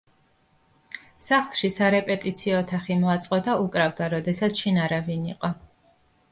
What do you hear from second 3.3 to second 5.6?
და უკრავდა, როდესაც შინ არავინ იყო.